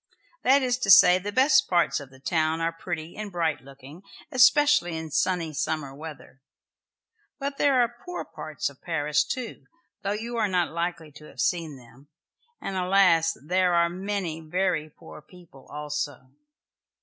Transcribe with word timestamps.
That 0.41 0.63
is 0.63 0.79
to 0.79 0.89
say, 0.89 1.19
the 1.19 1.31
best 1.31 1.69
parts 1.69 1.99
of 1.99 2.09
the 2.09 2.19
town 2.19 2.59
are 2.59 2.71
pretty 2.71 3.15
and 3.15 3.31
bright 3.31 3.61
looking, 3.61 4.01
especially 4.31 4.97
in 4.97 5.11
sunny 5.11 5.53
summer 5.53 5.93
weather. 5.93 6.41
But 7.37 7.59
there 7.59 7.79
are 7.83 7.97
poor 8.03 8.25
parts 8.25 8.67
of 8.67 8.81
Paris 8.81 9.23
too, 9.23 9.67
though 10.01 10.13
you 10.13 10.37
are 10.37 10.47
not 10.49 10.71
likely 10.71 11.11
to 11.11 11.25
have 11.25 11.39
seen 11.39 11.77
them, 11.77 12.07
and 12.59 12.75
alas, 12.75 13.37
there 13.45 13.75
are 13.75 13.89
many 13.89 14.39
very 14.41 14.89
poor 14.89 15.21
people 15.21 15.67
also! 15.69 16.31